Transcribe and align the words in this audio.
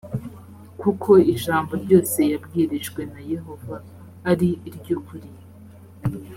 kuko 0.81 1.09
ijambo 1.33 1.71
ryose 1.83 2.19
yabwirijwe 2.31 3.01
na 3.11 3.19
yehova 3.31 3.75
ari 4.31 4.49
iryukuri 4.69 5.29